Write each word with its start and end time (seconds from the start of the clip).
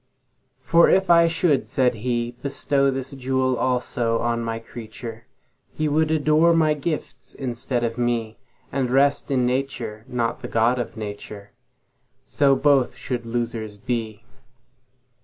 For 0.63 0.89
if 0.89 1.11
I 1.11 1.27
should 1.27 1.67
(said 1.67 1.93
He)Bestow 1.93 2.89
this 2.91 3.11
jewel 3.11 3.55
also 3.55 4.17
on 4.17 4.41
My 4.43 4.57
creature, 4.57 5.27
He 5.75 5.87
would 5.87 6.09
adore 6.09 6.55
My 6.55 6.73
gifts 6.73 7.35
instead 7.35 7.83
of 7.83 7.99
Me, 7.99 8.39
And 8.71 8.89
rest 8.89 9.29
in 9.29 9.45
Nature, 9.45 10.03
not 10.07 10.41
the 10.41 10.47
God 10.47 10.79
of 10.79 10.97
Nature:So 10.97 12.55
both 12.55 12.95
should 12.95 13.27
losers 13.27 13.77
be. 13.77 14.23